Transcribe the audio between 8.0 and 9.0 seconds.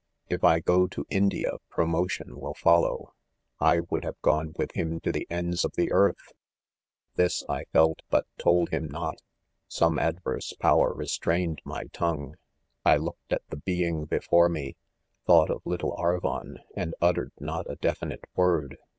but told him